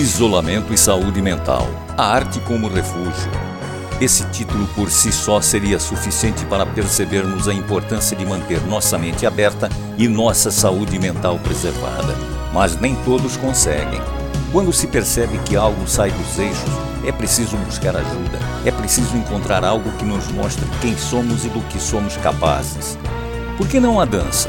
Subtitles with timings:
[0.00, 1.68] Isolamento e saúde mental.
[1.94, 3.30] A arte como refúgio.
[4.00, 9.26] Esse título por si só seria suficiente para percebermos a importância de manter nossa mente
[9.26, 9.68] aberta
[9.98, 12.16] e nossa saúde mental preservada.
[12.50, 14.00] Mas nem todos conseguem.
[14.50, 16.70] Quando se percebe que algo sai dos eixos,
[17.04, 18.38] é preciso buscar ajuda.
[18.64, 22.96] É preciso encontrar algo que nos mostre quem somos e do que somos capazes.
[23.58, 24.48] Por que não a dança?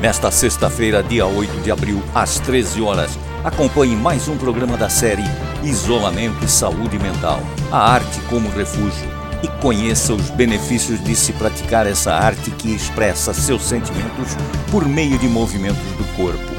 [0.00, 3.10] Nesta sexta-feira, dia 8 de abril, às 13 horas,
[3.44, 5.24] acompanhe mais um programa da série
[5.62, 9.10] Isolamento e Saúde Mental A Arte como Refúgio
[9.42, 14.36] e conheça os benefícios de se praticar essa arte que expressa seus sentimentos
[14.70, 16.52] por meio de movimentos do corpo.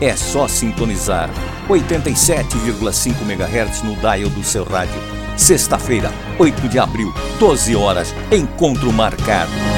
[0.00, 1.30] É só sintonizar
[1.68, 5.00] 87,5 MHz no dial do seu rádio.
[5.36, 6.10] Sexta-feira,
[6.40, 9.77] 8 de abril, 12 horas, encontro marcado.